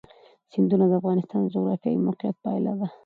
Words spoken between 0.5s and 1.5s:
سیندونه د افغانستان د